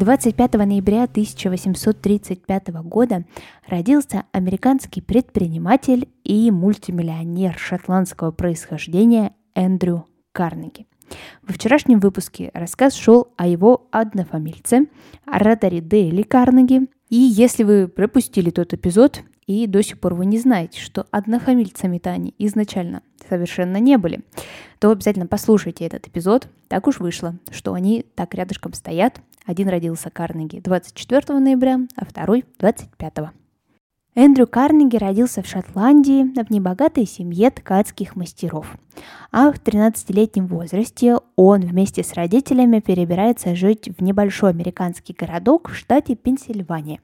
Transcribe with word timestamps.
25 0.00 0.54
ноября 0.54 1.02
1835 1.02 2.68
года 2.84 3.26
родился 3.68 4.24
американский 4.32 5.02
предприниматель 5.02 6.08
и 6.24 6.50
мультимиллионер 6.50 7.58
шотландского 7.58 8.30
происхождения 8.30 9.34
Эндрю 9.54 10.06
Карнеги. 10.32 10.86
Во 11.42 11.52
вчерашнем 11.52 12.00
выпуске 12.00 12.50
рассказ 12.54 12.94
шел 12.94 13.34
о 13.36 13.46
его 13.46 13.88
однофамильце, 13.90 14.86
ораторе 15.26 15.82
Дейли 15.82 16.22
Карнеги. 16.22 16.88
И 17.10 17.16
если 17.16 17.62
вы 17.64 17.86
пропустили 17.86 18.48
тот 18.48 18.72
эпизод, 18.72 19.20
и 19.46 19.66
до 19.66 19.82
сих 19.82 19.98
пор 19.98 20.14
вы 20.14 20.26
не 20.26 20.38
знаете, 20.38 20.80
что 20.80 21.06
однофамильцами-то 21.10 22.10
они 22.10 22.34
изначально 22.38 23.02
совершенно 23.28 23.78
не 23.78 23.98
были, 23.98 24.20
то 24.78 24.90
обязательно 24.90 25.26
послушайте 25.26 25.86
этот 25.86 26.06
эпизод. 26.06 26.48
Так 26.68 26.86
уж 26.86 27.00
вышло, 27.00 27.34
что 27.50 27.74
они 27.74 28.04
так 28.14 28.34
рядышком 28.34 28.72
стоят. 28.72 29.20
Один 29.46 29.68
родился 29.68 30.10
Карнеги 30.10 30.60
24 30.60 31.38
ноября, 31.38 31.80
а 31.96 32.04
второй 32.04 32.44
25. 32.58 33.30
Эндрю 34.16 34.48
Карнеги 34.48 34.96
родился 34.96 35.40
в 35.40 35.46
Шотландии 35.46 36.24
в 36.42 36.50
небогатой 36.50 37.06
семье 37.06 37.48
ткацких 37.50 38.16
мастеров. 38.16 38.76
А 39.30 39.52
в 39.52 39.62
13-летнем 39.62 40.48
возрасте 40.48 41.18
он 41.36 41.60
вместе 41.60 42.02
с 42.02 42.14
родителями 42.14 42.80
перебирается 42.80 43.54
жить 43.54 43.88
в 43.96 44.02
небольшой 44.02 44.50
американский 44.50 45.14
городок 45.16 45.70
в 45.70 45.76
штате 45.76 46.16
Пенсильвания. 46.16 46.98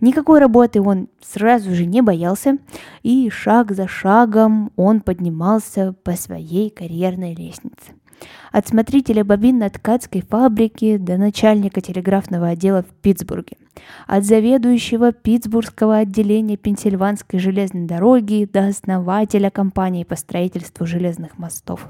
Никакой 0.00 0.40
работы 0.40 0.82
он 0.82 1.08
сразу 1.22 1.74
же 1.74 1.86
не 1.86 2.02
боялся, 2.02 2.58
и 3.02 3.30
шаг 3.30 3.72
за 3.72 3.88
шагом 3.88 4.72
он 4.76 5.00
поднимался 5.00 5.94
по 6.04 6.12
своей 6.12 6.68
карьерной 6.68 7.34
лестнице– 7.34 7.92
от 8.52 8.68
смотрителя 8.68 9.24
бобин 9.24 9.58
на 9.58 9.68
ткацкой 9.70 10.22
фабрике 10.22 10.98
до 10.98 11.16
начальника 11.16 11.80
телеграфного 11.80 12.48
отдела 12.48 12.82
в 12.82 12.94
Питтсбурге. 13.02 13.56
От 14.06 14.24
заведующего 14.24 15.12
Питтсбургского 15.12 15.98
отделения 15.98 16.56
Пенсильванской 16.56 17.38
железной 17.38 17.86
дороги 17.86 18.48
до 18.50 18.68
основателя 18.68 19.50
компании 19.50 20.04
по 20.04 20.16
строительству 20.16 20.86
железных 20.86 21.38
мостов. 21.38 21.86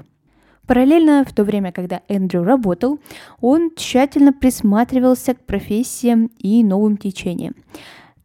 Параллельно, 0.65 1.23
в 1.23 1.33
то 1.33 1.45
время, 1.45 1.71
когда 1.71 2.01
Эндрю 2.09 2.43
работал, 2.43 2.99
он 3.39 3.71
тщательно 3.75 4.33
присматривался 4.33 5.33
к 5.33 5.39
профессиям 5.39 6.29
и 6.37 6.61
новым 6.63 6.97
течениям. 6.97 7.55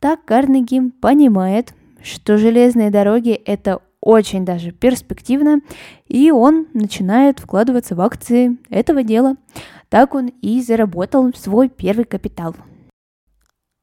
Так 0.00 0.24
Карнеги 0.24 0.90
понимает, 1.00 1.72
что 2.02 2.36
железные 2.36 2.90
дороги– 2.90 3.30
это 3.46 3.80
очень 4.02 4.44
даже 4.44 4.72
перспективно, 4.72 5.60
и 6.06 6.30
он 6.30 6.66
начинает 6.74 7.38
вкладываться 7.38 7.94
в 7.94 8.00
акции 8.00 8.58
этого 8.68 9.02
дела. 9.02 9.36
Так 9.88 10.14
он 10.14 10.26
и 10.42 10.60
заработал 10.60 11.32
свой 11.34 11.68
первый 11.68 12.04
капитал. 12.04 12.54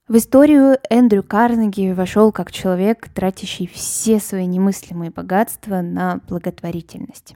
В 0.10 0.18
историю 0.18 0.78
Эндрю 0.90 1.24
Карнеги 1.24 1.92
вошел 1.92 2.32
как 2.32 2.52
человек, 2.52 3.10
тратящий 3.10 3.68
все 3.68 4.20
свои 4.20 4.46
немыслимые 4.46 5.12
богатства 5.12 5.82
на 5.82 6.20
благотворительность. 6.28 7.36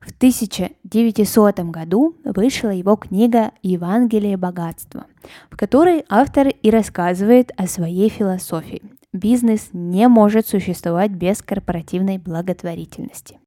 В 0.00 0.12
1900 0.12 1.58
году 1.70 2.16
вышла 2.24 2.68
его 2.68 2.94
книга 2.94 3.50
«Евангелие 3.62 4.36
богатства», 4.36 5.06
в 5.50 5.56
которой 5.56 6.04
автор 6.08 6.46
и 6.46 6.70
рассказывает 6.70 7.50
о 7.56 7.66
своей 7.66 8.08
философии, 8.08 8.82
Бизнес 9.16 9.70
не 9.72 10.08
может 10.08 10.46
существовать 10.46 11.10
без 11.10 11.40
корпоративной 11.40 12.18
благотворительности. 12.18 13.38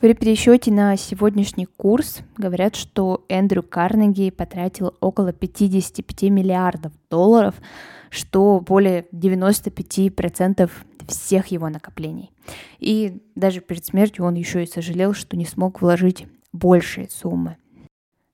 В 0.00 0.14
пересчете 0.14 0.72
на 0.72 0.96
сегодняшний 0.96 1.66
курс 1.66 2.20
говорят, 2.38 2.76
что 2.76 3.26
Эндрю 3.28 3.62
Карнеги 3.62 4.30
потратил 4.30 4.94
около 5.00 5.34
55 5.34 6.22
миллиардов 6.30 6.92
долларов, 7.10 7.56
что 8.08 8.60
более 8.60 9.04
95% 9.12 10.70
всех 11.06 11.48
его 11.48 11.68
накоплений. 11.68 12.30
И 12.78 13.22
даже 13.34 13.60
перед 13.60 13.84
смертью 13.84 14.24
он 14.24 14.34
еще 14.34 14.62
и 14.62 14.66
сожалел, 14.66 15.12
что 15.12 15.36
не 15.36 15.44
смог 15.44 15.82
вложить 15.82 16.26
большие 16.54 17.10
суммы. 17.10 17.58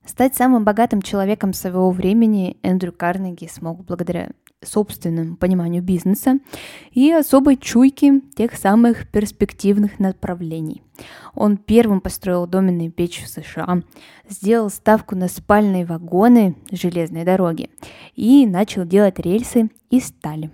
Стать 0.09 0.35
самым 0.35 0.63
богатым 0.63 1.03
человеком 1.03 1.53
своего 1.53 1.91
времени 1.91 2.57
Эндрю 2.63 2.91
Карнеги 2.91 3.47
смог 3.47 3.85
благодаря 3.85 4.31
собственному 4.59 5.35
пониманию 5.37 5.83
бизнеса 5.83 6.39
и 6.91 7.11
особой 7.11 7.57
чуйке 7.57 8.21
тех 8.35 8.55
самых 8.55 9.07
перспективных 9.07 9.99
направлений. 9.99 10.81
Он 11.35 11.57
первым 11.57 12.01
построил 12.01 12.47
доменную 12.47 12.91
печь 12.91 13.23
в 13.23 13.27
США, 13.27 13.83
сделал 14.27 14.71
ставку 14.71 15.15
на 15.15 15.27
спальные 15.27 15.85
вагоны 15.85 16.55
железной 16.71 17.23
дороги 17.23 17.69
и 18.15 18.47
начал 18.47 18.85
делать 18.85 19.19
рельсы 19.19 19.69
из 19.91 20.07
стали. 20.07 20.49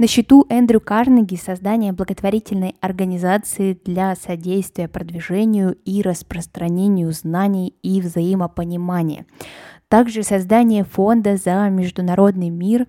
На 0.00 0.06
счету 0.06 0.46
Эндрю 0.48 0.80
Карнеги 0.80 1.34
создание 1.34 1.92
благотворительной 1.92 2.74
организации 2.80 3.78
для 3.84 4.16
содействия 4.16 4.88
продвижению 4.88 5.76
и 5.84 6.00
распространению 6.00 7.12
знаний 7.12 7.74
и 7.82 8.00
взаимопонимания– 8.00 9.26
также 9.88 10.22
создание 10.22 10.84
фонда 10.84 11.36
за 11.36 11.68
международный 11.68 12.48
мир 12.48 12.86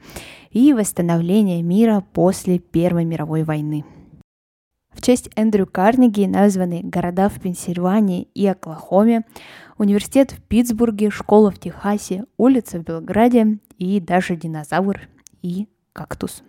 и 0.51 0.71
восстановление 0.71 1.61
мира 1.63 2.01
после 2.13 2.59
Первой 2.59 3.03
мировой 3.03 3.43
войны. 3.43 3.83
В 4.93 5.01
честь 5.01 5.29
Эндрю 5.35 5.67
Карнеги 5.67 6.25
названы 6.27 6.79
города 6.81 7.27
в 7.27 7.41
Пенсильвании 7.41 8.29
и 8.33 8.47
Оклахоме, 8.47 9.25
университет 9.77 10.31
в 10.31 10.41
Питтсбурге, 10.43 11.09
школа 11.09 11.51
в 11.51 11.59
Техасе, 11.59 12.23
улица 12.37 12.79
в 12.79 12.83
Белграде 12.83 13.57
и 13.77 13.99
даже 13.99 14.37
динозавр 14.37 15.09
и 15.41 15.67
кактус. 15.91 16.43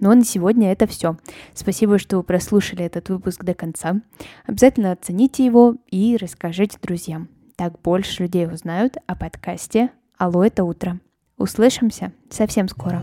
Ну 0.00 0.10
а 0.10 0.14
на 0.14 0.24
сегодня 0.24 0.72
это 0.72 0.86
все. 0.86 1.16
Спасибо, 1.54 1.98
что 1.98 2.18
вы 2.18 2.22
прослушали 2.22 2.84
этот 2.84 3.08
выпуск 3.08 3.44
до 3.44 3.54
конца. 3.54 4.00
Обязательно 4.46 4.92
оцените 4.92 5.44
его 5.44 5.76
и 5.90 6.16
расскажите 6.20 6.78
друзьям. 6.80 7.28
Так 7.56 7.80
больше 7.82 8.22
людей 8.22 8.46
узнают 8.46 8.96
о 9.06 9.16
подкасте 9.16 9.90
«Алло, 10.16 10.44
это 10.44 10.64
утро». 10.64 11.00
Услышимся 11.36 12.12
совсем 12.30 12.68
скоро. 12.68 13.02